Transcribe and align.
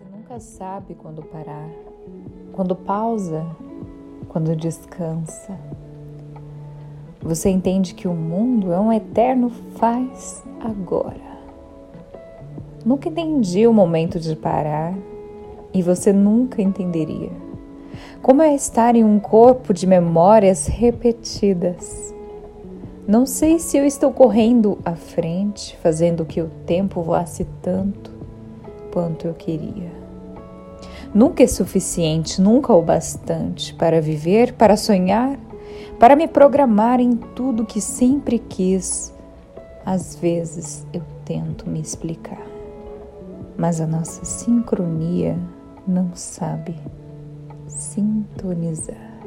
Você 0.00 0.16
nunca 0.16 0.40
sabe 0.40 0.94
quando 0.94 1.22
parar, 1.22 1.68
quando 2.54 2.74
pausa, 2.74 3.44
quando 4.30 4.56
descansa. 4.56 5.58
Você 7.20 7.50
entende 7.50 7.92
que 7.92 8.08
o 8.08 8.14
mundo 8.14 8.72
é 8.72 8.80
um 8.80 8.90
eterno 8.90 9.50
faz 9.76 10.42
agora. 10.58 11.20
Nunca 12.82 13.10
entendi 13.10 13.66
o 13.66 13.74
momento 13.74 14.18
de 14.18 14.34
parar 14.34 14.94
e 15.74 15.82
você 15.82 16.14
nunca 16.14 16.62
entenderia. 16.62 17.32
Como 18.22 18.40
é 18.40 18.54
estar 18.54 18.96
em 18.96 19.04
um 19.04 19.20
corpo 19.20 19.74
de 19.74 19.86
memórias 19.86 20.66
repetidas. 20.66 22.14
Não 23.06 23.26
sei 23.26 23.58
se 23.58 23.76
eu 23.76 23.84
estou 23.84 24.10
correndo 24.12 24.78
à 24.82 24.94
frente, 24.94 25.76
fazendo 25.76 26.24
que 26.24 26.40
o 26.40 26.48
tempo 26.64 27.02
voasse 27.02 27.44
tanto 27.60 28.19
quanto 28.92 29.26
eu 29.26 29.34
queria. 29.34 29.90
Nunca 31.14 31.42
é 31.42 31.46
suficiente, 31.46 32.40
nunca 32.40 32.72
o 32.72 32.82
bastante 32.82 33.74
para 33.74 34.00
viver, 34.00 34.52
para 34.54 34.76
sonhar, 34.76 35.38
para 35.98 36.14
me 36.14 36.28
programar 36.28 37.00
em 37.00 37.16
tudo 37.16 37.66
que 37.66 37.80
sempre 37.80 38.38
quis. 38.38 39.12
Às 39.84 40.14
vezes 40.14 40.86
eu 40.92 41.02
tento 41.24 41.68
me 41.68 41.80
explicar, 41.80 42.46
mas 43.56 43.80
a 43.80 43.86
nossa 43.86 44.24
sincronia 44.24 45.36
não 45.86 46.10
sabe 46.14 46.76
sintonizar. 47.66 49.19